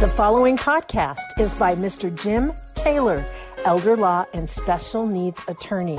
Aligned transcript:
The 0.00 0.08
following 0.08 0.56
podcast 0.56 1.38
is 1.38 1.52
by 1.52 1.74
Mr. 1.74 2.08
Jim 2.22 2.52
Koewler, 2.74 3.30
elder 3.66 3.98
law 3.98 4.24
and 4.32 4.48
special 4.48 5.06
needs 5.06 5.42
attorney, 5.46 5.98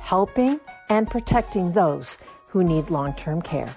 helping 0.00 0.60
and 0.88 1.10
protecting 1.10 1.72
those 1.72 2.16
who 2.46 2.62
need 2.62 2.90
long 2.90 3.12
term 3.14 3.42
care. 3.42 3.74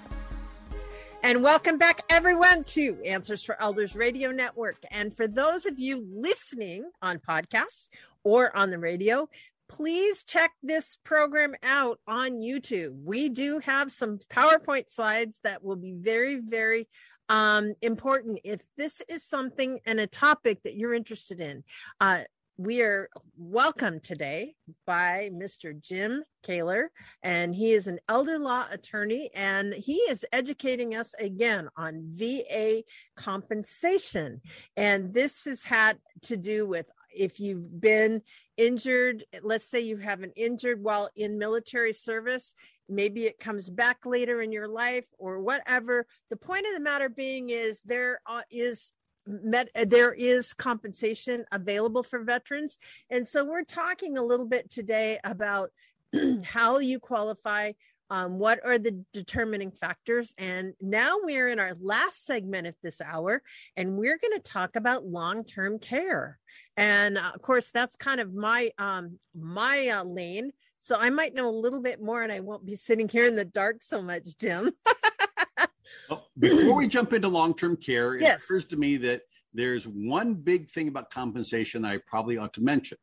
And 1.24 1.42
welcome 1.42 1.76
back, 1.76 2.02
everyone, 2.08 2.62
to 2.66 3.02
Answers 3.04 3.42
for 3.42 3.60
Elders 3.60 3.96
Radio 3.96 4.30
Network. 4.30 4.76
And 4.92 5.12
for 5.12 5.26
those 5.26 5.66
of 5.66 5.76
you 5.76 6.06
listening 6.08 6.88
on 7.02 7.18
podcasts 7.18 7.88
or 8.22 8.56
on 8.56 8.70
the 8.70 8.78
radio, 8.78 9.28
please 9.68 10.22
check 10.22 10.52
this 10.62 10.98
program 11.02 11.56
out 11.64 11.98
on 12.06 12.34
YouTube. 12.34 13.02
We 13.02 13.28
do 13.28 13.58
have 13.58 13.90
some 13.90 14.18
PowerPoint 14.30 14.88
slides 14.88 15.40
that 15.42 15.64
will 15.64 15.74
be 15.74 15.94
very, 15.94 16.36
very 16.36 16.86
um, 17.28 17.74
important 17.82 18.40
if 18.44 18.60
this 18.76 19.02
is 19.08 19.24
something 19.24 19.80
and 19.86 20.00
a 20.00 20.06
topic 20.06 20.62
that 20.64 20.76
you're 20.76 20.94
interested 20.94 21.40
in. 21.40 21.64
Uh, 22.00 22.20
we 22.56 22.82
are 22.82 23.08
welcomed 23.36 24.04
today 24.04 24.54
by 24.86 25.28
Mr. 25.32 25.78
Jim 25.80 26.22
Koewler, 26.46 26.86
and 27.22 27.52
he 27.52 27.72
is 27.72 27.88
an 27.88 27.98
elder 28.08 28.38
law 28.38 28.66
attorney, 28.70 29.28
and 29.34 29.74
he 29.74 29.94
is 29.94 30.24
educating 30.32 30.94
us 30.94 31.14
again 31.18 31.68
on 31.76 32.04
VA 32.06 32.84
compensation. 33.16 34.40
And 34.76 35.12
this 35.12 35.46
has 35.46 35.64
had 35.64 35.98
to 36.22 36.36
do 36.36 36.64
with 36.66 36.86
if 37.16 37.40
you've 37.40 37.80
been 37.80 38.22
injured, 38.56 39.24
let's 39.42 39.68
say 39.68 39.80
you 39.80 39.96
have 39.98 40.22
an 40.22 40.32
injured 40.36 40.82
while 40.82 41.10
in 41.16 41.38
military 41.38 41.92
service, 41.92 42.54
maybe 42.88 43.24
it 43.24 43.38
comes 43.38 43.68
back 43.68 43.98
later 44.04 44.42
in 44.42 44.52
your 44.52 44.68
life 44.68 45.06
or 45.18 45.40
whatever. 45.40 46.06
The 46.30 46.36
point 46.36 46.66
of 46.66 46.74
the 46.74 46.80
matter 46.80 47.08
being 47.08 47.50
is 47.50 47.80
there 47.84 48.20
uh, 48.26 48.42
is 48.50 48.92
met 49.26 49.68
there 49.74 50.12
is 50.12 50.52
compensation 50.52 51.44
available 51.50 52.02
for 52.02 52.22
veterans. 52.22 52.76
And 53.10 53.26
so 53.26 53.44
we're 53.44 53.64
talking 53.64 54.18
a 54.18 54.24
little 54.24 54.46
bit 54.46 54.70
today 54.70 55.18
about 55.24 55.70
how 56.44 56.78
you 56.78 57.00
qualify 57.00 57.72
um, 58.10 58.38
what 58.38 58.60
are 58.64 58.78
the 58.78 59.02
determining 59.12 59.70
factors. 59.70 60.34
And 60.36 60.74
now 60.80 61.16
we're 61.22 61.48
in 61.48 61.58
our 61.58 61.74
last 61.80 62.26
segment 62.26 62.66
of 62.66 62.74
this 62.82 63.00
hour 63.00 63.42
and 63.76 63.96
we're 63.96 64.18
going 64.18 64.38
to 64.38 64.42
talk 64.42 64.76
about 64.76 65.06
long-term 65.06 65.78
care. 65.78 66.38
And 66.76 67.16
uh, 67.16 67.32
of 67.34 67.40
course 67.40 67.70
that's 67.70 67.96
kind 67.96 68.20
of 68.20 68.34
my 68.34 68.70
um 68.78 69.18
my 69.34 69.88
uh, 69.88 70.04
lane 70.04 70.52
so 70.84 70.96
i 71.00 71.08
might 71.08 71.34
know 71.34 71.48
a 71.48 71.50
little 71.64 71.80
bit 71.80 72.00
more 72.02 72.22
and 72.22 72.30
i 72.30 72.40
won't 72.40 72.64
be 72.66 72.76
sitting 72.76 73.08
here 73.08 73.26
in 73.26 73.34
the 73.34 73.44
dark 73.44 73.82
so 73.82 74.02
much 74.02 74.22
jim 74.38 74.70
well, 76.10 76.30
before 76.38 76.76
we 76.76 76.86
jump 76.86 77.12
into 77.14 77.26
long-term 77.26 77.76
care 77.76 78.16
it 78.16 78.22
Yes. 78.22 78.44
occurs 78.44 78.66
to 78.66 78.76
me 78.76 78.96
that 78.98 79.22
there's 79.54 79.86
one 79.88 80.34
big 80.34 80.70
thing 80.70 80.88
about 80.88 81.10
compensation 81.10 81.82
that 81.82 81.92
i 81.92 81.98
probably 82.06 82.36
ought 82.36 82.52
to 82.52 82.60
mention 82.60 82.98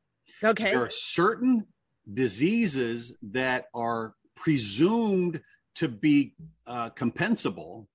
okay 0.46 0.72
there 0.72 0.82
are 0.82 0.92
certain 0.92 1.66
diseases 2.14 3.14
that 3.22 3.66
are 3.74 4.14
presumed 4.36 5.42
to 5.76 5.88
be 5.88 6.36
uh, 6.68 6.90
compensable 6.92 7.88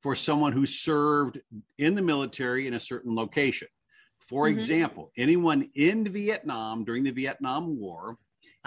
for 0.00 0.14
someone 0.14 0.52
who 0.52 0.66
served 0.66 1.40
in 1.78 1.94
the 1.94 2.02
military 2.02 2.66
in 2.66 2.74
a 2.74 2.80
certain 2.80 3.14
location. 3.14 3.68
For 4.18 4.46
Mhm. 4.46 4.50
example, 4.50 5.12
anyone 5.16 5.70
in 5.74 6.12
Vietnam 6.12 6.84
during 6.84 7.04
the 7.04 7.12
Vietnam 7.12 7.78
War 7.78 8.18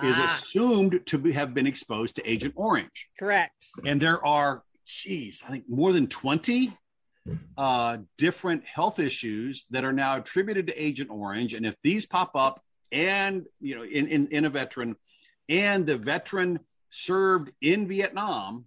is 0.03 0.15
Ah, 0.17 0.39
assumed 0.41 0.99
to 1.05 1.17
be, 1.17 1.31
have 1.31 1.53
been 1.53 1.67
exposed 1.67 2.15
to 2.17 2.29
Agent 2.29 2.53
Orange. 2.57 3.07
correct 3.17 3.65
And 3.85 4.01
there 4.01 4.23
are, 4.25 4.63
geez, 4.85 5.41
I 5.47 5.51
think 5.51 5.65
more 5.69 5.93
than 5.93 6.07
20 6.07 6.77
uh, 7.57 7.97
different 8.17 8.65
health 8.65 8.99
issues 8.99 9.65
that 9.71 9.83
are 9.85 9.93
now 9.93 10.17
attributed 10.17 10.67
to 10.67 10.73
Agent 10.81 11.09
Orange. 11.09 11.53
And 11.53 11.65
if 11.65 11.75
these 11.81 12.05
pop 12.05 12.31
up 12.35 12.61
and, 12.91 13.45
you 13.61 13.75
know, 13.75 13.83
in, 13.83 14.07
in, 14.07 14.27
in 14.27 14.45
a 14.45 14.49
veteran 14.49 14.95
and 15.49 15.85
the 15.85 15.97
veteran 15.97 16.59
served 16.89 17.51
in 17.61 17.87
Vietnam, 17.87 18.65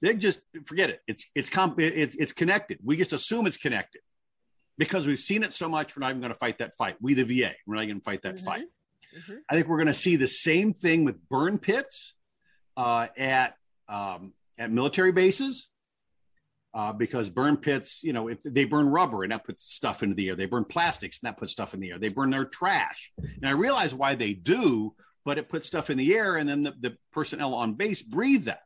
they 0.00 0.14
just 0.14 0.40
forget 0.64 0.90
it. 0.90 1.00
It's, 1.06 1.26
it's, 1.34 1.50
comp- 1.50 1.78
it's, 1.80 2.14
it's 2.16 2.32
connected. 2.32 2.78
We 2.82 2.96
just 2.96 3.12
assume 3.12 3.46
it's 3.46 3.56
connected 3.56 4.00
because 4.78 5.06
we've 5.06 5.18
seen 5.20 5.42
it 5.42 5.52
so 5.52 5.68
much. 5.68 5.96
We're 5.96 6.00
not 6.00 6.10
even 6.10 6.20
going 6.20 6.32
to 6.32 6.38
fight 6.38 6.58
that 6.58 6.74
fight. 6.76 6.96
We, 7.00 7.14
the 7.14 7.24
VA, 7.24 7.52
we're 7.66 7.76
not 7.76 7.84
going 7.84 7.98
to 7.98 8.04
fight 8.04 8.22
that 8.22 8.36
Mhm. 8.36 8.44
fight. 8.44 8.64
Mhm. 9.16 9.38
I 9.48 9.54
think 9.54 9.68
we're 9.68 9.76
going 9.76 9.86
to 9.88 9.94
see 9.94 10.16
the 10.16 10.28
same 10.28 10.74
thing 10.74 11.04
with 11.04 11.16
burn 11.28 11.58
pits 11.58 12.14
uh, 12.76 13.08
at 13.16 13.54
um, 13.88 14.32
at 14.58 14.70
military 14.70 15.12
bases 15.12 15.68
uh, 16.74 16.92
because 16.92 17.30
burn 17.30 17.56
pits, 17.56 18.02
you 18.02 18.12
know, 18.12 18.28
if 18.28 18.42
they 18.42 18.64
burn 18.64 18.86
rubber 18.88 19.22
and 19.22 19.32
that 19.32 19.44
puts 19.44 19.74
stuff 19.74 20.02
into 20.02 20.14
the 20.14 20.28
air, 20.28 20.36
they 20.36 20.46
burn 20.46 20.64
plastics 20.64 21.20
and 21.22 21.28
that 21.28 21.38
puts 21.38 21.52
stuff 21.52 21.72
in 21.72 21.80
the 21.80 21.90
air. 21.90 21.98
They 21.98 22.10
burn 22.10 22.30
their 22.30 22.44
trash, 22.44 23.12
and 23.18 23.46
I 23.46 23.52
realize 23.52 23.94
why 23.94 24.14
they 24.14 24.34
do, 24.34 24.94
but 25.24 25.38
it 25.38 25.48
puts 25.48 25.66
stuff 25.66 25.88
in 25.88 25.96
the 25.96 26.14
air, 26.14 26.36
and 26.36 26.48
then 26.48 26.62
the, 26.64 26.74
the 26.78 26.96
personnel 27.12 27.54
on 27.54 27.74
base 27.74 28.02
breathe 28.02 28.44
that. 28.44 28.62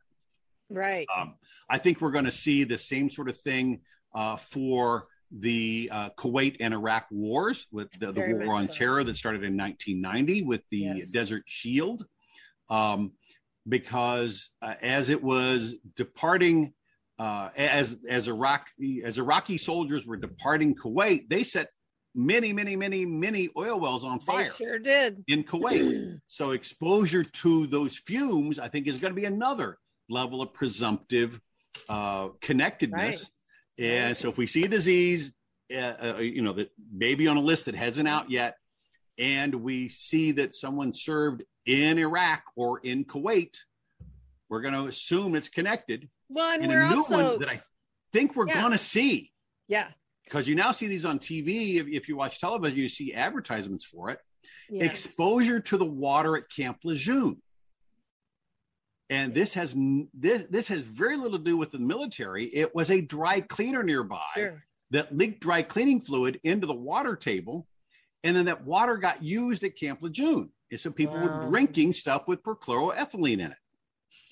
right 0.69 1.07
Um, 1.15 1.35
I 1.69 1.77
think 1.77 2.01
we're 2.01 2.11
going 2.11 2.25
to 2.25 2.31
see 2.31 2.65
the 2.65 2.77
same 2.77 3.09
sort 3.09 3.29
of 3.29 3.37
thing 3.39 3.81
uh, 4.13 4.35
for 4.35 5.07
the 5.31 5.89
uh, 5.91 6.09
Kuwait 6.17 6.57
and 6.59 6.73
Iraq 6.73 7.07
wars 7.09 7.67
with 7.71 7.91
the, 7.99 8.11
the 8.11 8.33
war 8.43 8.55
on 8.55 8.67
so. 8.67 8.73
terror 8.73 9.03
that 9.03 9.17
started 9.17 9.43
in 9.43 9.57
1990 9.57 10.43
with 10.43 10.61
the 10.69 10.77
Yes. 10.77 11.09
Desert 11.09 11.43
Shield. 11.45 12.05
Um, 12.69 13.13
because 13.67 14.49
uh, 14.61 14.73
as 14.81 15.09
it 15.09 15.23
was 15.23 15.75
departing, 15.95 16.73
uh, 17.19 17.49
as 17.55 17.97
as 18.09 18.27
Iraq 18.27 18.67
as 19.05 19.19
Iraqi 19.19 19.57
soldiers 19.57 20.07
were 20.07 20.17
departing 20.17 20.75
Kuwait, 20.75 21.29
they 21.29 21.43
set 21.43 21.69
many, 22.15 22.53
many, 22.53 22.75
many, 22.75 23.05
many 23.05 23.49
oil 23.55 23.79
wells 23.79 24.03
on 24.03 24.19
they 24.19 24.25
fire 24.25 24.51
sure 24.57 24.79
did 24.79 25.23
in 25.27 25.43
Kuwait. 25.43 26.19
So 26.27 26.51
exposure 26.51 27.23
to 27.23 27.67
those 27.67 27.97
fumes, 27.97 28.57
I 28.57 28.69
think, 28.69 28.87
is 28.87 28.97
going 28.97 29.13
to 29.13 29.19
be 29.19 29.25
another 29.25 29.77
level 30.09 30.41
of 30.41 30.53
presumptive 30.53 31.39
uh, 31.89 32.29
connectedness. 32.41 33.29
And 33.79 34.15
so 34.15 34.29
if 34.29 34.37
we 34.37 34.47
see 34.47 34.63
a 34.63 34.67
disease, 34.67 35.31
uh, 35.73 35.77
uh, 36.03 36.17
you 36.19 36.41
know, 36.41 36.53
that 36.53 36.71
maybe 36.91 37.27
on 37.27 37.37
a 37.37 37.41
list 37.41 37.65
that 37.65 37.75
hasn't 37.75 38.07
out 38.07 38.29
yet, 38.29 38.55
and 39.17 39.53
we 39.55 39.89
see 39.89 40.31
that 40.33 40.53
someone 40.53 40.93
served 40.93 41.43
in 41.65 41.97
Iraq 41.97 42.43
or 42.55 42.79
in 42.79 43.05
Kuwait, 43.05 43.55
we're 44.49 44.61
going 44.61 44.73
to 44.73 44.85
assume 44.85 45.35
it's 45.35 45.49
connected. 45.49 46.09
well 46.29 46.53
and 46.53 46.63
And 46.63 46.71
we're 46.71 46.85
a 46.85 46.89
new 46.89 46.97
also 46.97 47.29
one 47.31 47.39
that 47.39 47.49
I 47.49 47.59
think 48.11 48.35
we're 48.35 48.47
Yeah. 48.47 48.59
going 48.59 48.71
to 48.73 48.77
see 48.77 49.31
yeah 49.67 49.87
because 50.25 50.47
you 50.47 50.55
now 50.55 50.71
see 50.71 50.87
these 50.87 51.05
on 51.05 51.17
TV. 51.19 51.75
If, 51.77 51.87
if 51.87 52.07
you 52.09 52.15
watch 52.17 52.39
television, 52.39 52.77
you 52.77 52.89
see 52.89 53.13
advertisements 53.13 53.85
for 53.85 54.09
it 54.09 54.19
yeah 54.69 54.83
exposure 54.85 55.59
to 55.59 55.77
the 55.77 55.85
water 55.85 56.35
at 56.37 56.43
Camp 56.55 56.79
Lejeune. 56.83 57.41
And 59.11 59.33
this 59.33 59.53
has 59.53 59.75
this 60.13 60.45
this 60.49 60.69
has 60.69 60.79
very 60.79 61.17
little 61.17 61.37
to 61.37 61.43
do 61.43 61.57
with 61.57 61.71
the 61.71 61.79
military. 61.79 62.45
It 62.45 62.73
was 62.73 62.89
a 62.89 63.01
dry 63.01 63.41
cleaner 63.41 63.83
nearby 63.83 64.23
sure 64.33 64.63
that 64.91 65.15
leaked 65.15 65.41
dry 65.41 65.61
cleaning 65.61 65.99
fluid 66.01 66.39
into 66.43 66.65
the 66.65 66.73
water 66.73 67.15
table, 67.17 67.67
and 68.23 68.35
then 68.35 68.45
that 68.45 68.63
water 68.65 68.95
got 68.97 69.21
used 69.21 69.63
at 69.65 69.77
Camp 69.77 70.01
Lejeune. 70.01 70.49
And 70.71 70.79
so 70.79 70.89
people 70.91 71.15
Wow. 71.17 71.23
were 71.23 71.49
drinking 71.49 71.91
stuff 71.93 72.27
with 72.27 72.41
perchloroethylene 72.41 73.33
in 73.33 73.51
it, 73.51 73.57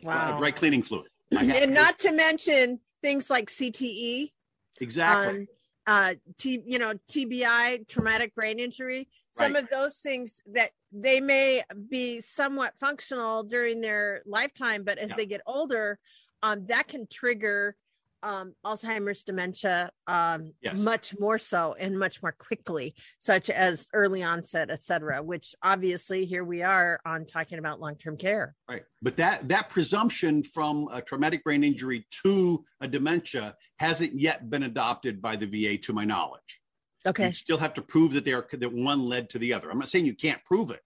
uh, 0.07 0.37
dry 0.37 0.51
cleaning 0.51 0.81
fluid. 0.83 1.09
And 1.31 1.73
not 1.73 1.99
to 1.99 2.11
mention 2.13 2.79
things 3.01 3.29
like 3.29 3.49
CTE, 3.49 4.31
exactly. 4.79 5.41
um, 5.41 5.47
uh, 5.89 6.13
T, 6.37 6.61
you 6.67 6.77
know, 6.77 6.93
TBI, 7.09 7.87
traumatic 7.87 8.35
brain 8.35 8.59
injury. 8.59 9.09
Some 9.31 9.53
Right. 9.55 9.63
of 9.63 9.69
those 9.71 9.97
things 9.97 10.39
that 10.53 10.69
they 10.91 11.19
may 11.19 11.63
be 11.89 12.21
somewhat 12.21 12.77
functional 12.79 13.41
during 13.41 13.81
their 13.81 14.21
lifetime, 14.27 14.83
but 14.83 14.99
as 14.99 15.09
Yeah. 15.09 15.15
they 15.15 15.25
get 15.25 15.41
older, 15.47 15.97
um, 16.43 16.67
that 16.67 16.87
can 16.87 17.07
trigger 17.07 17.75
um, 18.23 18.53
Alzheimer's 18.65 19.23
dementia 19.23 19.91
um, 20.07 20.53
Yes. 20.61 20.79
much 20.79 21.13
more 21.19 21.37
so 21.37 21.75
and 21.79 21.97
much 21.97 22.21
more 22.21 22.31
quickly, 22.31 22.95
such 23.17 23.49
as 23.49 23.87
early 23.93 24.23
onset, 24.23 24.69
et 24.69 24.83
cetera, 24.83 25.21
which 25.21 25.55
obviously 25.63 26.25
here 26.25 26.43
we 26.43 26.61
are 26.63 26.99
on 27.05 27.25
talking 27.25 27.59
about 27.59 27.79
long-term 27.79 28.17
care. 28.17 28.55
Right. 28.69 28.83
But 29.01 29.17
that 29.17 29.47
that 29.49 29.69
presumption 29.69 30.43
from 30.43 30.89
a 30.91 31.01
traumatic 31.01 31.43
brain 31.43 31.63
injury 31.63 32.05
to 32.23 32.63
a 32.81 32.87
dementia 32.87 33.55
hasn't 33.77 34.13
yet 34.13 34.49
been 34.49 34.63
adopted 34.63 35.21
by 35.21 35.35
the 35.35 35.45
VA 35.45 35.77
to 35.79 35.93
my 35.93 36.03
knowledge. 36.05 36.61
Okay. 37.05 37.27
You 37.27 37.33
still 37.33 37.57
have 37.57 37.73
to 37.75 37.81
prove 37.81 38.11
that 38.13 38.25
they 38.25 38.33
are 38.33 38.45
that 38.51 38.73
one 38.73 39.01
led 39.05 39.29
to 39.29 39.39
the 39.39 39.53
other. 39.53 39.69
I'm 39.71 39.79
not 39.79 39.87
saying 39.89 40.05
you 40.05 40.15
can't 40.15 40.43
prove 40.43 40.69
it, 40.69 40.81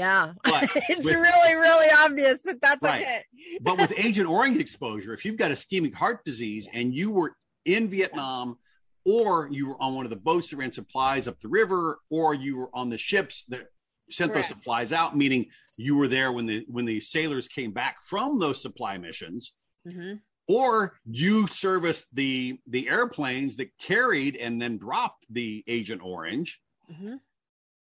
Yeah. 0.00 0.32
It's 0.92 1.04
with- 1.04 1.14
really, 1.14 1.54
really 1.54 1.88
obvious 2.04 2.42
that 2.44 2.60
that's 2.62 2.82
Right. 2.82 3.02
okay. 3.02 3.24
but 3.60 3.76
with 3.78 3.92
Agent 3.96 4.28
Orange 4.28 4.58
exposure, 4.60 5.12
if 5.12 5.24
you've 5.24 5.36
got 5.36 5.50
ischemic 5.50 5.94
heart 5.94 6.24
disease 6.24 6.68
and 6.72 6.94
you 6.94 7.10
were 7.10 7.36
in 7.66 7.88
Vietnam 7.88 8.56
or 9.04 9.48
you 9.50 9.68
were 9.68 9.82
on 9.82 9.94
one 9.94 10.06
of 10.06 10.10
the 10.10 10.16
boats 10.30 10.50
that 10.50 10.56
ran 10.56 10.72
supplies 10.72 11.28
up 11.28 11.38
the 11.40 11.48
river 11.48 11.98
or 12.10 12.34
you 12.34 12.56
were 12.56 12.70
on 12.74 12.88
the 12.90 12.98
ships 12.98 13.44
that 13.48 13.66
sent 14.10 14.32
those 14.34 14.46
supplies 14.46 14.92
out, 14.92 15.16
meaning 15.16 15.46
you 15.76 15.94
were 15.96 16.08
there 16.08 16.32
when 16.32 16.46
the 16.46 16.64
when 16.68 16.84
the 16.84 16.98
sailors 17.00 17.46
came 17.48 17.72
back 17.72 17.96
from 18.02 18.38
those 18.38 18.60
supply 18.62 18.98
missions, 18.98 19.52
hmm 19.88 20.14
or 20.48 20.98
you 21.08 21.46
serviced 21.46 22.06
the 22.12 22.58
the 22.66 22.88
airplanes 22.88 23.56
that 23.56 23.70
carried 23.80 24.34
and 24.34 24.60
then 24.60 24.76
dropped 24.78 25.24
the 25.30 25.62
Agent 25.68 26.02
Orange. 26.02 26.60
Mm-hmm. 26.90 27.14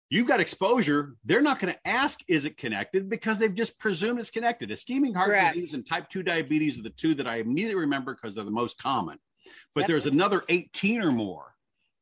You've 0.09 0.27
got 0.27 0.39
exposure. 0.39 1.15
They're 1.25 1.41
not 1.41 1.59
going 1.59 1.73
to 1.73 1.87
ask, 1.87 2.19
is 2.27 2.45
it 2.45 2.57
connected? 2.57 3.09
Because 3.09 3.39
they've 3.39 3.53
just 3.53 3.77
presumed 3.77 4.19
it's 4.19 4.29
connected. 4.29 4.69
Ischemic 4.69 5.15
heart 5.15 5.29
Correct. 5.29 5.55
disease 5.55 5.73
and 5.73 5.85
type 5.85 6.09
2 6.09 6.23
diabetes 6.23 6.79
are 6.79 6.83
the 6.83 6.91
two 6.91 7.13
that 7.15 7.27
I 7.27 7.37
immediately 7.37 7.75
remember 7.75 8.15
because 8.15 8.35
they're 8.35 8.45
the 8.45 8.51
most 8.51 8.77
common. 8.77 9.17
But 9.75 9.87
there's 9.87 10.05
another 10.05 10.43
18 10.49 11.01
or 11.01 11.11
more 11.11 11.55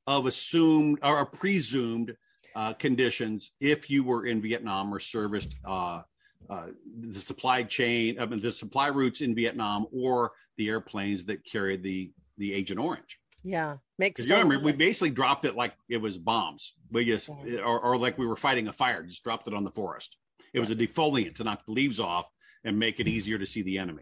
of 0.07 0.27
assumed 0.27 0.99
or 1.01 1.25
presumed 1.25 2.15
uh, 2.55 2.73
conditions 2.73 3.51
if 3.59 3.89
you 3.89 4.03
were 4.03 4.27
in 4.27 4.41
Vietnam 4.41 4.93
or 4.93 4.99
serviced 4.99 5.55
uh, 5.65 6.01
uh, 6.49 6.67
the 6.99 7.19
supply 7.19 7.63
chain, 7.63 8.19
I 8.19 8.25
mean, 8.25 8.39
the 8.39 8.51
supply 8.51 8.87
routes 8.87 9.21
in 9.21 9.33
Vietnam 9.33 9.87
or 9.91 10.31
the 10.57 10.69
airplanes 10.69 11.25
that 11.25 11.43
carried 11.43 11.81
the 11.81 12.11
the 12.37 12.53
Agent 12.53 12.79
Orange. 12.79 13.19
Yeah, 13.45 13.77
makes. 13.99 14.25
You 14.25 14.33
remember, 14.33 14.59
we 14.59 14.71
basically 14.71 15.11
dropped 15.11 15.45
it 15.45 15.55
like 15.55 15.73
it 15.87 15.97
was 15.97 16.17
bombs. 16.17 16.73
We 16.91 17.05
just, 17.05 17.29
yeah. 17.45 17.59
or, 17.59 17.79
or, 17.79 17.95
like 17.95 18.17
we 18.17 18.25
were 18.25 18.35
fighting 18.35 18.67
a 18.67 18.73
fire, 18.73 19.03
just 19.03 19.23
dropped 19.23 19.47
it 19.47 19.53
on 19.53 19.63
the 19.63 19.69
forest. 19.69 20.17
It 20.55 20.59
was 20.59 20.71
a 20.71 20.75
defoliant 20.75 21.35
to 21.35 21.43
knock 21.43 21.63
the 21.63 21.71
leaves 21.71 21.99
off 21.99 22.25
and 22.63 22.79
make 22.79 22.99
it 22.99 23.07
easier 23.07 23.37
to 23.37 23.45
see 23.45 23.61
the 23.61 23.77
enemy. 23.77 24.01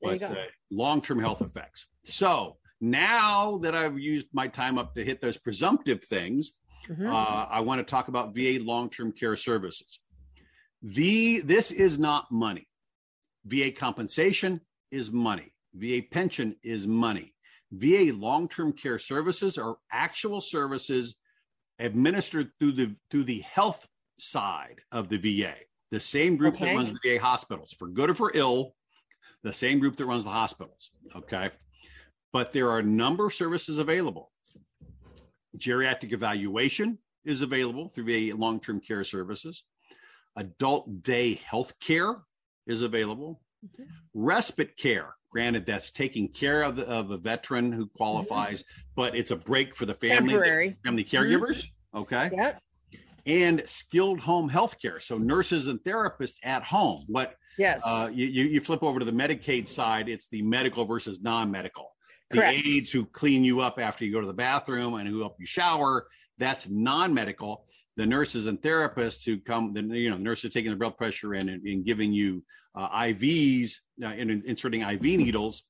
But 0.00 0.22
uh, 0.22 0.34
long-term 0.70 1.18
health 1.18 1.42
effects. 1.42 1.86
So 2.04 2.58
now 2.80 3.58
that 3.58 3.74
I've 3.74 3.98
used 3.98 4.28
my 4.32 4.46
time 4.46 4.78
up 4.78 4.94
to 4.94 5.04
hit 5.04 5.20
those 5.20 5.36
presumptive 5.36 6.04
things, 6.04 6.52
mm-hmm. 6.88 7.08
uh, 7.08 7.46
I 7.50 7.58
want 7.60 7.80
to 7.80 7.90
talk 7.90 8.06
about 8.06 8.36
VA 8.36 8.58
long-term 8.60 9.12
care 9.12 9.34
services. 9.34 9.98
The 10.80 11.40
this 11.40 11.72
is 11.72 11.98
not 11.98 12.30
money. 12.30 12.68
VA 13.44 13.72
compensation 13.72 14.60
is 14.92 15.10
money. 15.10 15.52
VA 15.74 16.02
pension 16.08 16.54
is 16.62 16.86
money. 16.86 17.34
VA 17.72 18.12
long-term 18.14 18.72
care 18.72 18.98
services 18.98 19.58
are 19.58 19.76
actual 19.92 20.40
services 20.40 21.16
administered 21.78 22.50
through 22.58 22.72
the 22.72 22.94
through 23.10 23.24
the 23.24 23.40
health 23.40 23.86
side 24.18 24.80
of 24.92 25.08
the 25.08 25.18
VA. 25.18 25.54
The 25.90 26.00
same 26.00 26.36
group 26.36 26.54
okay. 26.54 26.66
that 26.66 26.74
runs 26.74 26.92
the 26.92 26.98
VA 27.04 27.20
hospitals, 27.20 27.74
for 27.78 27.88
good 27.88 28.10
or 28.10 28.14
for 28.14 28.32
ill, 28.34 28.74
the 29.42 29.52
same 29.52 29.78
group 29.78 29.96
that 29.96 30.06
runs 30.06 30.24
the 30.24 30.30
hospitals. 30.30 30.90
Okay. 31.16 31.50
But 32.32 32.52
there 32.52 32.70
are 32.70 32.80
a 32.80 32.82
number 32.82 33.26
of 33.26 33.34
services 33.34 33.78
available. 33.78 34.32
Geriatric 35.56 36.12
evaluation 36.12 36.98
is 37.24 37.42
available 37.42 37.88
through 37.88 38.30
VA 38.30 38.36
long-term 38.36 38.80
care 38.80 39.04
services. 39.04 39.64
Adult 40.36 41.02
day 41.02 41.40
health 41.44 41.72
care 41.80 42.16
is 42.66 42.82
available. 42.82 43.40
Okay. 43.64 43.88
Respite 44.14 44.76
care, 44.76 45.14
granted, 45.30 45.66
that's 45.66 45.90
taking 45.90 46.28
care 46.28 46.62
of, 46.62 46.76
the, 46.76 46.86
of 46.86 47.10
a 47.10 47.18
veteran 47.18 47.72
who 47.72 47.86
qualifies, 47.86 48.62
mm-hmm. 48.62 48.80
but 48.96 49.16
it's 49.16 49.30
a 49.30 49.36
break 49.36 49.74
for 49.74 49.86
the 49.86 49.94
family, 49.94 50.30
Temporary. 50.30 50.76
family 50.84 51.04
caregivers. 51.04 51.64
Mm-hmm. 51.94 51.98
Okay. 51.98 52.30
Yep. 52.32 52.62
And 53.26 53.62
skilled 53.66 54.20
home 54.20 54.48
health 54.48 54.80
care. 54.80 55.00
So 55.00 55.18
nurses 55.18 55.66
and 55.66 55.78
therapists 55.80 56.36
at 56.42 56.62
home. 56.62 57.04
What 57.08 57.34
Yes. 57.58 57.82
Uh, 57.84 58.08
you, 58.12 58.26
you 58.26 58.60
flip 58.60 58.82
over 58.82 59.00
to 59.00 59.04
the 59.04 59.12
Medicaid 59.12 59.66
side, 59.66 60.08
it's 60.08 60.28
the 60.28 60.40
medical 60.42 60.84
versus 60.84 61.20
non 61.20 61.50
medical. 61.50 61.94
The 62.30 62.38
Correct. 62.38 62.58
aides 62.66 62.90
who 62.90 63.04
clean 63.04 63.42
you 63.42 63.60
up 63.60 63.78
after 63.80 64.04
you 64.04 64.12
go 64.12 64.20
to 64.20 64.26
the 64.26 64.34
bathroom 64.34 64.94
and 64.94 65.08
who 65.08 65.20
help 65.20 65.36
you 65.40 65.46
shower, 65.46 66.06
that's 66.38 66.68
non 66.68 67.12
medical 67.12 67.66
the 67.98 68.06
nurses 68.06 68.46
and 68.46 68.62
therapists 68.62 69.24
who 69.24 69.38
come, 69.40 69.74
the 69.74 69.82
you 69.82 70.08
know, 70.08 70.16
nurses 70.16 70.52
taking 70.52 70.70
the 70.70 70.76
blood 70.76 70.96
pressure 70.96 71.34
in 71.34 71.48
and, 71.48 71.66
and 71.66 71.84
giving 71.84 72.12
you 72.12 72.44
uh, 72.76 72.88
IVs, 73.06 73.72
uh, 74.02 74.06
and 74.06 74.30
inserting 74.44 74.82
IV 74.82 75.02
needles, 75.02 75.64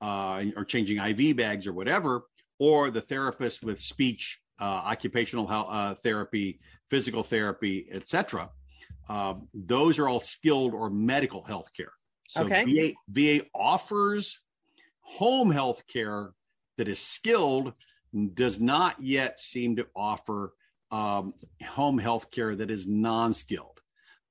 uh, 0.00 0.44
or 0.56 0.64
changing 0.64 0.98
IV 0.98 1.36
bags 1.36 1.66
or 1.66 1.72
whatever, 1.72 2.22
or 2.60 2.92
the 2.92 3.00
therapist 3.00 3.64
with 3.64 3.80
speech, 3.80 4.38
uh, 4.60 4.64
occupational 4.64 5.44
health, 5.48 5.66
uh, 5.70 5.94
therapy, 6.04 6.60
physical 6.88 7.24
therapy, 7.24 7.88
etc. 7.90 8.48
Um, 9.08 9.48
those 9.52 9.98
are 9.98 10.08
all 10.08 10.20
skilled 10.20 10.74
or 10.74 10.88
medical 10.88 11.42
health 11.42 11.68
care. 11.76 11.92
So 12.28 12.44
okay. 12.44 12.94
VA, 13.10 13.38
VA 13.40 13.46
offers 13.56 14.38
home 15.00 15.50
health 15.50 15.82
care 15.88 16.30
that 16.78 16.86
is 16.86 17.00
skilled, 17.00 17.72
does 18.34 18.60
not 18.60 19.02
yet 19.02 19.40
seem 19.40 19.76
to 19.76 19.86
offer 19.96 20.52
um, 20.90 21.34
home 21.66 21.98
health 21.98 22.30
care 22.30 22.54
that 22.54 22.70
is 22.70 22.86
non-skilled. 22.86 23.80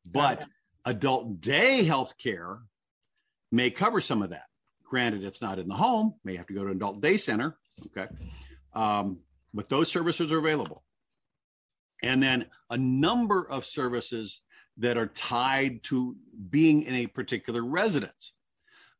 But 0.06 0.46
adult 0.86 1.42
day 1.42 1.84
health 1.84 2.14
care 2.18 2.60
may 3.52 3.70
cover 3.72 4.02
some 4.02 4.22
of 4.22 4.30
that. 4.30 4.46
Granted 4.84 5.24
it's 5.24 5.42
not 5.42 5.58
in 5.58 5.68
the 5.68 5.76
home 5.76 6.16
may 6.24 6.36
have 6.36 6.48
to 6.48 6.54
go 6.54 6.64
to 6.64 6.70
an 6.72 6.76
adult 6.76 7.02
day 7.02 7.18
center 7.18 7.58
okay? 7.88 8.08
Um, 8.74 9.22
but 9.54 9.70
those 9.70 9.90
services 9.90 10.32
are 10.32 10.38
available. 10.38 10.84
And 12.04 12.22
then 12.22 12.46
a 12.70 12.78
number 12.78 13.48
of 13.48 13.66
services 13.66 14.42
that 14.78 14.98
are 14.98 15.08
tied 15.08 15.84
to 15.84 16.16
being 16.50 16.84
in 16.84 16.96
a 16.96 17.08
particular 17.08 17.64
residence 17.64 18.34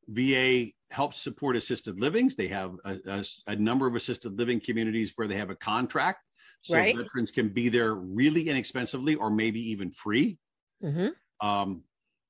va 0.08 0.66
helps 0.90 1.22
support 1.22 1.56
assisted 1.56 2.00
livings 2.00 2.36
they 2.36 2.48
have 2.48 2.74
a, 2.86 2.98
a, 3.08 3.26
a 3.48 3.56
number 3.56 3.88
of 3.88 3.96
assisted 3.96 4.38
living 4.38 4.60
communities 4.60 5.14
where 5.16 5.28
they 5.28 5.38
have 5.38 5.50
a 5.50 5.56
contract 5.56 6.20
so 6.62 6.78
right. 6.78 6.96
veterans 6.96 7.32
can 7.32 7.50
be 7.50 7.70
there 7.70 7.96
really 7.96 8.48
inexpensively 8.48 9.16
or 9.16 9.30
maybe 9.30 9.60
even 9.72 9.92
free. 9.92 10.38
Mm-hmm. 10.84 11.46
Um, 11.46 11.84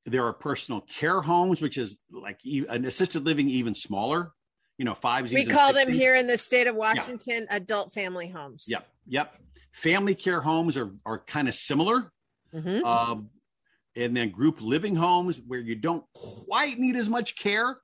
there 0.05 0.25
are 0.25 0.33
personal 0.33 0.81
care 0.81 1.21
homes, 1.21 1.61
which 1.61 1.77
is 1.77 1.97
like 2.09 2.39
an 2.45 2.85
assisted 2.85 3.25
living, 3.25 3.49
even 3.49 3.75
smaller. 3.75 4.31
You 4.77 4.85
know, 4.85 4.95
five. 4.95 5.31
We 5.31 5.45
call 5.45 5.73
them 5.73 5.91
here 5.91 6.15
in 6.15 6.25
the 6.25 6.37
state 6.37 6.65
of 6.65 6.75
Washington 6.75 7.45
yeah. 7.49 7.57
adult 7.57 7.93
family 7.93 8.27
homes. 8.27 8.65
Yep, 8.67 8.87
yep. 9.05 9.35
Family 9.73 10.15
care 10.15 10.41
homes 10.41 10.75
are 10.75 10.91
are 11.05 11.19
kind 11.19 11.47
of 11.47 11.53
similar. 11.53 12.11
Mm-hmm. 12.51 12.83
Um, 12.83 13.29
and 13.95 14.15
then 14.15 14.29
group 14.29 14.61
living 14.61 14.95
homes 14.95 15.41
where 15.47 15.59
you 15.59 15.75
don't 15.75 16.03
quite 16.13 16.79
need 16.79 16.95
as 16.95 17.09
much 17.09 17.35
care, 17.35 17.77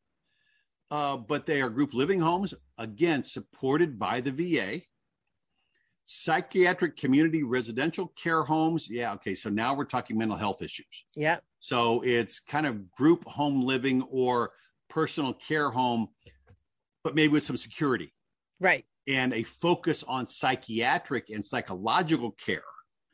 uh, 0.92 1.18
but 1.18 1.46
they 1.46 1.62
are 1.62 1.70
group 1.70 1.94
living 1.94 2.20
homes 2.20 2.54
again 2.78 3.24
supported 3.24 4.00
by 4.00 4.22
the 4.22 4.32
VA 4.32 4.82
psychiatric 6.10 6.96
community 6.96 7.44
residential 7.44 8.14
care 8.22 8.42
homes. 8.44 8.88
Yeah 8.90 9.12
okay 9.14 9.36
so 9.36 9.50
now 9.50 9.74
we're 9.74 9.84
talking 9.84 10.18
mental 10.18 10.38
health 10.38 10.62
issues. 10.62 10.86
Yeah. 11.18 11.40
So 11.60 12.02
it's 12.06 12.40
kind 12.40 12.66
of 12.66 12.90
group 12.92 13.26
home 13.26 13.62
living 13.62 14.02
or 14.04 14.52
personal 14.90 15.34
care 15.34 15.70
home 15.70 16.08
but 17.04 17.14
maybe 17.14 17.34
with 17.34 17.44
some 17.44 17.58
security. 17.58 18.14
Right. 18.62 18.86
And 19.08 19.34
a 19.34 19.44
focus 19.44 20.04
on 20.08 20.28
psychiatric 20.28 21.30
and 21.30 21.44
psychological 21.44 22.32
care 22.32 22.64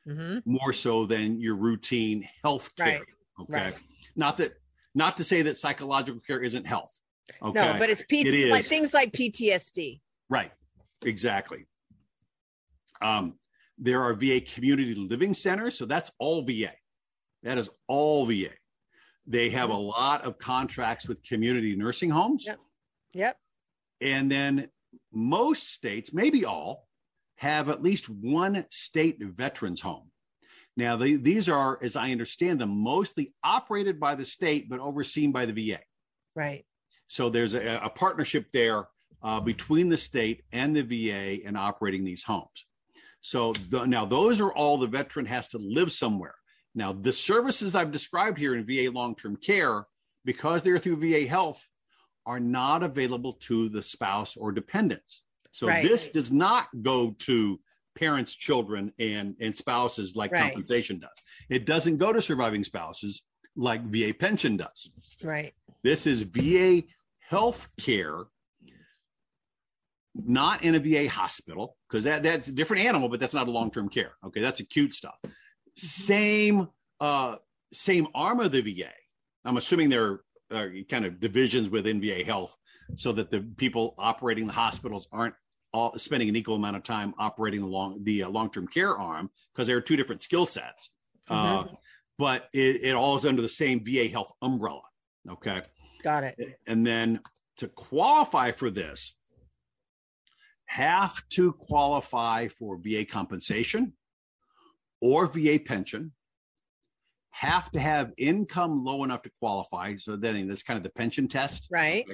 mm-hmm. 0.08 0.40
more 0.46 0.74
so 0.74 1.06
than 1.06 1.40
your 1.40 1.56
routine 1.56 2.28
health 2.44 2.76
care 2.76 2.86
right. 2.88 3.02
okay 3.40 3.64
right. 3.66 3.76
not 4.16 4.38
that 4.38 4.54
not 4.96 5.18
to 5.18 5.24
say 5.24 5.42
that 5.42 5.58
psychological 5.58 6.22
care 6.22 6.42
isn't 6.42 6.66
health 6.66 7.00
okay 7.42 7.74
no 7.74 7.80
but 7.80 7.90
it's 7.90 8.04
P- 8.08 8.28
it 8.28 8.52
like 8.52 8.66
things 8.66 8.94
like 8.94 9.12
ptsd 9.12 10.00
right 10.30 10.52
exactly 11.04 11.66
um, 13.04 13.36
there 13.78 14.02
are 14.04 14.14
VA 14.14 14.42
community 14.42 14.96
living 14.96 15.34
centers. 15.34 15.78
So 15.78 15.86
that's 15.86 16.12
all 16.18 16.42
VA. 16.44 16.72
That 17.44 17.58
is 17.58 17.70
all 17.88 18.26
VA. 18.26 18.50
They 19.28 19.50
have 19.50 19.70
a 19.70 19.76
lot 19.76 20.24
of 20.24 20.38
contracts 20.38 21.08
with 21.08 21.24
community 21.24 21.76
nursing 21.76 22.10
homes. 22.10 22.46
Yep. 22.46 22.60
Yep. 23.14 23.38
And 24.02 24.32
then 24.32 24.70
most 25.12 25.70
states, 25.72 26.14
maybe 26.14 26.46
all, 26.46 26.88
have 27.36 27.70
at 27.70 27.84
least 27.84 28.10
one 28.10 28.66
state 28.70 29.18
veterans 29.22 29.82
home. 29.82 30.12
Now, 30.76 30.98
they, 30.98 31.16
these 31.16 31.50
are, 31.50 31.78
as 31.84 31.96
I 31.96 32.12
understand 32.12 32.60
them, 32.60 32.70
mostly 32.70 33.34
operated 33.44 34.00
by 34.00 34.16
the 34.16 34.26
state, 34.26 34.70
but 34.70 34.80
overseen 34.80 35.32
by 35.32 35.46
the 35.46 35.54
VA. 35.54 35.80
Right. 36.36 36.66
So 37.08 37.30
there's 37.30 37.54
a, 37.54 37.80
a 37.84 37.90
partnership 37.90 38.48
there 38.52 38.88
uh, 39.22 39.40
between 39.40 39.90
the 39.90 39.98
state 39.98 40.44
and 40.52 40.76
the 40.76 40.82
VA 40.82 41.48
in 41.48 41.56
operating 41.56 42.04
these 42.04 42.24
homes. 42.24 42.66
So 43.22 43.54
the, 43.54 43.86
now 43.86 44.06
those 44.06 44.42
are 44.42 44.52
all 44.52 44.78
the 44.78 44.88
veteran 44.88 45.26
has 45.28 45.48
to 45.50 45.58
live 45.58 45.92
somewhere. 45.92 46.36
Now 46.76 46.92
the 46.92 47.14
services 47.14 47.76
I've 47.76 47.92
described 47.92 48.38
here 48.38 48.56
in 48.56 48.66
VA 48.66 48.92
long-term 48.92 49.38
care, 49.38 49.86
because 50.26 50.64
they're 50.64 50.80
through 50.80 50.98
VA 50.98 51.28
Health, 51.28 51.66
are 52.26 52.40
not 52.40 52.84
available 52.84 53.34
to 53.34 53.70
the 53.70 53.82
spouse 53.82 54.36
or 54.36 54.52
dependents. 54.52 55.22
So 55.54 55.68
right. 55.68 55.88
this 55.88 56.08
does 56.08 56.32
not 56.32 56.68
go 56.82 57.16
to 57.20 57.60
parents, 57.96 58.34
children, 58.36 58.92
and 59.00 59.36
and 59.40 59.56
spouses 59.56 60.16
like 60.16 60.32
right. 60.32 60.52
compensation 60.52 61.00
does. 61.00 61.18
It 61.50 61.66
doesn't 61.66 61.98
go 61.98 62.12
to 62.12 62.22
surviving 62.22 62.64
spouses 62.64 63.22
like 63.56 63.84
VA 63.86 64.14
pension 64.14 64.58
does. 64.58 64.90
Right. 65.24 65.54
This 65.84 66.08
is 66.08 66.24
VA 66.24 66.84
health 67.20 67.70
care 67.80 68.26
not 70.16 70.64
in 70.64 70.76
a 70.76 70.80
VA 70.80 71.10
hospital 71.10 71.76
because 71.88 72.04
that 72.04 72.24
that's 72.24 72.48
a 72.48 72.52
different 72.52 72.86
animal, 72.86 73.10
but 73.10 73.20
that's 73.20 73.34
not 73.34 73.48
a 73.48 73.52
long 73.52 73.72
term 73.72 73.90
care. 73.90 74.12
Okay, 74.26 74.42
that's 74.42 74.60
acute 74.60 74.94
stuff. 74.94 75.16
Same 75.76 76.68
uh, 77.00 77.36
same 77.74 78.08
arm 78.14 78.40
of 78.40 78.52
the 78.52 78.62
VA. 78.62 78.92
I'm 79.46 79.58
assuming 79.58 79.90
they're 79.90 80.22
uh, 80.52 80.68
kind 80.90 81.06
of 81.06 81.20
divisions 81.20 81.70
within 81.70 82.00
VA 82.00 82.24
Health, 82.24 82.56
so 82.96 83.12
that 83.14 83.32
the 83.32 83.42
people 83.58 83.96
operating 83.98 84.46
the 84.48 84.54
hospitals 84.54 85.08
aren't 85.12 85.36
all 85.74 85.98
spending 85.98 86.30
an 86.30 86.36
equal 86.36 86.56
amount 86.56 86.76
of 86.76 86.84
time 86.84 87.14
operating 87.18 87.62
the 87.62 87.68
long 87.68 88.04
the 88.04 88.24
uh, 88.24 88.30
long 88.30 88.50
term 88.52 88.68
care 88.68 88.98
arm 88.98 89.30
because 89.54 89.68
there 89.68 89.76
are 89.76 89.82
two 89.82 89.96
different 89.96 90.22
skill 90.22 90.46
sets. 90.46 90.92
Uh, 91.30 91.64
Mhm. 91.64 91.78
but 92.18 92.50
it, 92.54 92.84
it 92.84 92.96
all 92.96 93.16
is 93.16 93.26
under 93.26 93.42
the 93.42 93.50
same 93.50 93.84
VA 93.84 94.08
Health 94.08 94.32
umbrella. 94.42 94.82
Okay, 95.30 95.62
Got 96.04 96.24
it. 96.26 96.60
and 96.68 96.86
then 96.86 97.20
to 97.58 97.68
qualify 97.70 98.52
for 98.52 98.70
this, 98.70 99.16
have 100.66 101.28
to 101.30 101.54
qualify 101.54 102.48
for 102.50 102.78
VA 102.78 103.06
compensation 103.06 103.94
or 105.02 105.28
VA 105.28 105.60
pension. 105.60 106.12
Have 107.34 107.72
to 107.72 107.80
have 107.80 108.14
income 108.18 108.84
low 108.86 109.04
enough 109.04 109.24
to 109.24 109.32
qualify. 109.40 109.96
So 109.98 110.16
then 110.16 110.48
that's 110.48 110.64
kind 110.64 110.78
of 110.78 110.84
the 110.84 110.92
pension 110.92 111.28
test. 111.28 111.68
Right. 111.72 112.06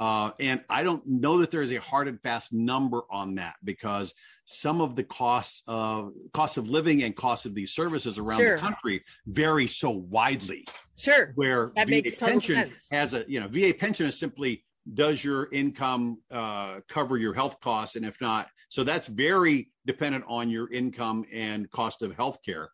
Uh, 0.00 0.30
and 0.40 0.60
I 0.70 0.82
don't 0.82 1.04
know 1.06 1.38
that 1.38 1.50
there 1.50 1.62
is 1.62 1.70
a 1.72 1.76
hard 1.80 2.08
and 2.08 2.20
fast 2.22 2.52
number 2.52 3.02
on 3.10 3.34
that 3.36 3.54
because 3.62 4.14
some 4.44 4.80
of 4.80 4.96
the 4.96 5.04
costs 5.04 5.62
of 5.66 6.12
cost 6.32 6.56
of 6.58 6.68
living 6.70 7.02
and 7.02 7.14
cost 7.14 7.44
of 7.46 7.54
these 7.54 7.72
services 7.72 8.18
around 8.18 8.38
Sure. 8.40 8.56
the 8.56 8.60
country 8.60 9.02
vary 9.26 9.66
so 9.68 9.90
widely. 9.90 10.64
Sure. 10.96 11.32
Where 11.34 11.72
That 11.76 11.86
VA 11.86 11.90
makes 11.90 12.16
total 12.16 12.32
pension 12.34 12.56
sense. 12.56 12.88
has 12.90 13.14
a 13.14 13.24
you 13.28 13.38
know 13.40 13.48
VA 13.48 13.72
pension 13.78 14.06
is 14.06 14.18
simply 14.18 14.64
does 14.94 15.22
your 15.24 15.52
income 15.52 16.18
uh, 16.32 16.80
cover 16.88 17.16
your 17.16 17.34
health 17.34 17.60
costs 17.60 17.94
and 17.94 18.04
if 18.04 18.20
not, 18.20 18.48
so 18.70 18.82
that's 18.82 19.06
very 19.06 19.70
dependent 19.86 20.24
on 20.26 20.50
your 20.50 20.72
income 20.72 21.24
and 21.32 21.70
cost 21.70 22.02
of 22.02 22.14
health 22.16 22.38
care. 22.44 22.70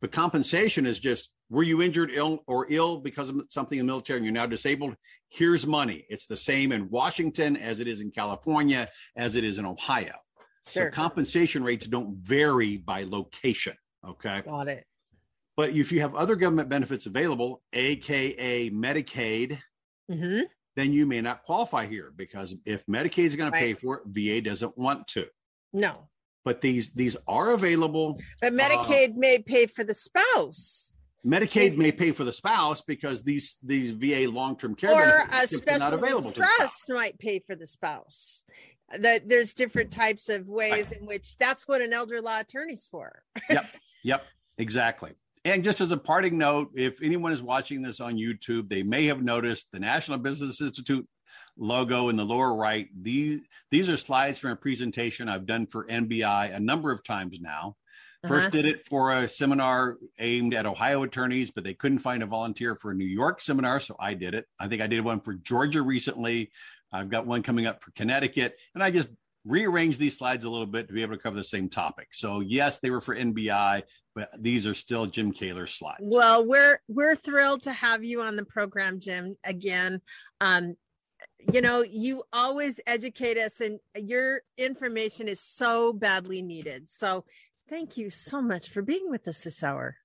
But 0.00 0.12
compensation 0.12 0.86
is 0.86 0.98
just 0.98 1.30
were 1.50 1.62
you 1.62 1.82
injured 1.82 2.10
ill 2.14 2.44
or 2.46 2.66
ill 2.70 2.98
because 2.98 3.28
of 3.28 3.42
something 3.50 3.78
in 3.78 3.86
the 3.86 3.90
military 3.90 4.18
and 4.18 4.24
you're 4.24 4.32
now 4.32 4.46
disabled? 4.46 4.96
Here's 5.28 5.66
money. 5.66 6.06
It's 6.08 6.26
the 6.26 6.36
same 6.36 6.72
in 6.72 6.88
Washington 6.90 7.56
as 7.56 7.80
it 7.80 7.88
is 7.88 8.00
in 8.00 8.10
California, 8.10 8.88
as 9.16 9.36
it 9.36 9.44
is 9.44 9.58
in 9.58 9.66
Ohio. 9.66 10.14
Sure. 10.68 10.90
So 10.90 10.94
compensation 10.94 11.64
rates 11.64 11.86
don't 11.86 12.16
vary 12.16 12.76
by 12.76 13.02
location. 13.02 13.74
Okay. 14.06 14.42
Got 14.42 14.68
it. 14.68 14.84
But 15.56 15.70
if 15.70 15.92
you 15.92 16.00
have 16.00 16.14
other 16.14 16.36
government 16.36 16.68
benefits 16.68 17.06
available, 17.06 17.62
AKA 17.72 18.70
Medicaid, 18.70 19.58
hmm 20.10 20.40
then 20.76 20.92
you 20.92 21.04
may 21.04 21.20
not 21.20 21.42
qualify 21.42 21.84
here 21.86 22.12
because 22.16 22.54
if 22.64 22.86
Medicaid 22.86 23.26
is 23.26 23.36
going 23.36 23.52
to 23.52 23.58
pay 23.58 23.74
for 23.74 23.96
it, 23.96 24.02
VA 24.06 24.40
doesn't 24.40 24.78
want 24.78 25.06
to. 25.08 25.26
No. 25.72 26.08
But 26.44 26.60
these 26.60 26.90
these 26.92 27.16
are 27.28 27.50
available. 27.50 28.18
But 28.40 28.52
uh, 28.52 28.56
Medicaid 28.56 29.14
may 29.14 29.38
pay 29.38 29.66
for 29.66 29.84
the 29.84 29.94
spouse 29.94 30.90
Medicaid 31.26 31.76
may 31.76 31.92
pay 31.92 32.12
for 32.12 32.24
the 32.24 32.32
spouse 32.32 32.80
because 32.80 33.22
these 33.22 33.58
these 33.62 33.90
VA 33.90 34.30
long 34.30 34.56
term 34.56 34.74
care 34.74 34.90
or 34.90 35.26
a 35.30 35.46
special 35.46 35.92
available 35.92 36.32
to 36.32 36.40
the 36.40 36.46
spouse. 36.46 36.56
trust 36.56 36.90
might 36.90 37.18
pay 37.18 37.40
for 37.40 37.54
the 37.54 37.66
spouse. 37.66 38.44
That 38.98 39.28
there's 39.28 39.52
different 39.52 39.90
types 39.90 40.28
of 40.28 40.48
ways 40.48 40.92
in 40.92 41.06
which 41.06 41.36
that's 41.36 41.68
what 41.68 41.82
an 41.82 41.92
elder 41.92 42.20
law 42.20 42.40
attorney's 42.40 42.86
for. 42.90 43.22
Yep, 43.50 43.66
yep, 44.02 44.24
exactly. 44.58 45.12
And 45.44 45.62
just 45.62 45.80
as 45.80 45.92
a 45.92 45.96
parting 45.96 46.38
note, 46.38 46.70
if 46.74 47.02
anyone 47.02 47.32
is 47.32 47.42
watching 47.42 47.82
this 47.82 48.00
on 48.00 48.16
YouTube, 48.16 48.68
they 48.68 48.82
may 48.82 49.06
have 49.06 49.22
noticed 49.22 49.68
the 49.72 49.78
National 49.78 50.18
Business 50.18 50.60
Institute 50.60 51.06
logo 51.56 52.08
in 52.08 52.16
the 52.16 52.24
lower 52.24 52.54
right. 52.54 52.88
These 53.00 53.40
these 53.70 53.88
are 53.88 53.96
slides 53.96 54.38
from 54.38 54.50
a 54.52 54.56
presentation 54.56 55.28
I've 55.28 55.46
done 55.46 55.66
for 55.66 55.84
NBI 55.86 56.54
a 56.54 56.60
number 56.60 56.90
of 56.90 57.02
times 57.04 57.40
now. 57.40 57.76
First 58.28 58.48
Uh-huh. 58.48 58.50
did 58.50 58.66
it 58.66 58.86
for 58.86 59.12
a 59.12 59.26
seminar 59.28 59.96
aimed 60.18 60.52
at 60.54 60.66
Ohio 60.66 61.02
attorneys, 61.04 61.50
but 61.50 61.64
they 61.64 61.72
couldn't 61.74 62.00
find 62.00 62.22
a 62.22 62.26
volunteer 62.26 62.76
for 62.76 62.90
a 62.90 62.94
New 62.94 63.06
York 63.06 63.40
seminar, 63.40 63.80
so 63.80 63.96
I 63.98 64.12
did 64.12 64.34
it. 64.34 64.46
I 64.58 64.68
think 64.68 64.82
I 64.82 64.86
did 64.86 65.02
one 65.02 65.20
for 65.20 65.34
Georgia 65.34 65.80
recently. 65.80 66.50
I've 66.92 67.08
got 67.08 67.26
one 67.26 67.42
coming 67.42 67.66
up 67.66 67.82
for 67.82 67.92
Connecticut, 67.92 68.58
and 68.74 68.82
I 68.84 68.90
just 68.90 69.08
rearranged 69.46 69.98
these 69.98 70.18
slides 70.18 70.44
a 70.44 70.50
little 70.50 70.66
bit 70.66 70.86
to 70.88 70.92
be 70.92 71.00
able 71.00 71.16
to 71.16 71.22
cover 71.22 71.36
the 71.36 71.44
same 71.44 71.70
topic. 71.70 72.08
So 72.12 72.40
yes, 72.40 72.78
they 72.80 72.90
were 72.90 73.00
for 73.00 73.16
NBI, 73.16 73.84
but 74.14 74.28
these 74.38 74.66
are 74.66 74.74
still 74.74 75.06
Jim 75.06 75.32
Koewler 75.32 75.66
slides. 75.66 76.02
Well, 76.02 76.44
we're 76.44 76.78
we're 76.88 77.16
thrilled 77.16 77.62
to 77.62 77.72
have 77.72 78.04
you 78.04 78.20
on 78.20 78.36
the 78.36 78.44
program, 78.44 79.00
Jim. 79.00 79.36
Again, 79.44 80.02
um, 80.42 80.74
you 81.52 81.60
know, 81.60 81.82
you 81.82 82.22
always 82.32 82.80
educate 82.86 83.38
us, 83.38 83.60
and 83.60 83.78
your 83.94 84.40
information 84.56 85.28
is 85.28 85.40
so 85.40 85.92
badly 85.92 86.42
needed. 86.42 86.88
So, 86.88 87.24
thank 87.68 87.96
you 87.96 88.10
so 88.10 88.42
much 88.42 88.68
for 88.70 88.82
being 88.82 89.10
with 89.10 89.28
us 89.28 89.44
this 89.44 89.62
hour. 89.62 89.96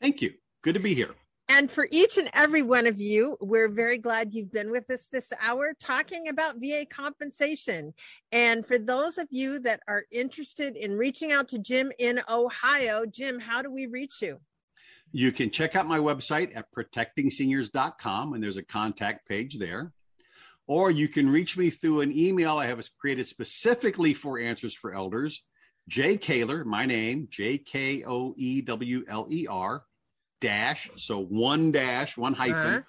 Thank 0.00 0.22
you. 0.22 0.32
Good 0.62 0.74
to 0.74 0.80
be 0.80 0.94
here. 0.94 1.14
And 1.48 1.70
for 1.70 1.86
each 1.92 2.18
and 2.18 2.28
every 2.34 2.62
one 2.62 2.86
of 2.86 3.00
you, 3.00 3.36
we're 3.40 3.68
very 3.68 3.98
glad 3.98 4.34
you've 4.34 4.50
been 4.50 4.70
with 4.70 4.90
us 4.90 5.06
this 5.06 5.32
hour 5.40 5.74
talking 5.78 6.28
about 6.28 6.56
VA 6.56 6.84
compensation. 6.88 7.94
And 8.32 8.66
for 8.66 8.78
those 8.78 9.16
of 9.16 9.28
you 9.30 9.60
that 9.60 9.80
are 9.86 10.04
interested 10.10 10.76
in 10.76 10.92
reaching 10.92 11.30
out 11.30 11.48
to 11.48 11.60
Jim 11.60 11.92
in 12.00 12.20
Ohio, 12.28 13.06
Jim, 13.06 13.38
how 13.38 13.62
do 13.62 13.70
we 13.70 13.86
reach 13.86 14.20
you? 14.22 14.40
You 15.12 15.30
can 15.30 15.50
check 15.50 15.76
out 15.76 15.86
my 15.86 15.98
website 15.98 16.54
at 16.56 16.66
protectingseniors.com, 16.72 18.34
and 18.34 18.42
there's 18.42 18.56
a 18.56 18.62
contact 18.62 19.28
page 19.28 19.56
there. 19.56 19.92
Or 20.66 20.90
you 20.90 21.08
can 21.08 21.30
reach 21.30 21.56
me 21.56 21.70
through 21.70 22.00
an 22.00 22.16
email 22.16 22.58
I 22.58 22.66
have 22.66 22.84
created 23.00 23.26
specifically 23.26 24.14
for 24.14 24.38
Answers 24.38 24.74
for 24.74 24.94
Elders. 24.94 25.42
J. 25.88 26.18
Koewler, 26.18 26.64
my 26.64 26.84
name, 26.84 27.28
J 27.30 27.58
K 27.58 28.02
O 28.04 28.34
E 28.36 28.60
W 28.62 29.04
L 29.08 29.28
E 29.30 29.46
R, 29.48 29.84
dash, 30.40 30.90
so 30.96 31.20
one 31.20 31.70
dash, 31.70 32.16
one 32.16 32.34
hyphen, 32.34 32.74
Uh-huh. 32.74 32.80